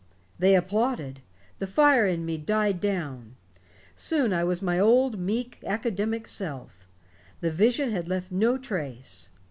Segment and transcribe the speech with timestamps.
[0.39, 1.19] "They applauded.
[1.59, 3.35] The fire in me died down.
[3.93, 6.89] Soon I was my old meek, academic self.
[7.41, 9.29] The vision had left no trace.